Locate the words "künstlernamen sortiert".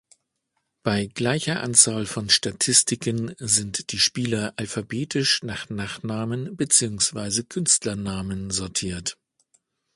7.43-9.19